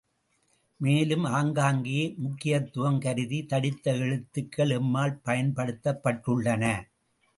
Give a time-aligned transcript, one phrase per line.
[0.79, 6.63] மேலும் ஆங்காங்கே முக்கியத்துவம் கருதி தடித்த எழுத்துக்கள் எம்மால் பயன்படுத்தப்பட்டுள்ளன.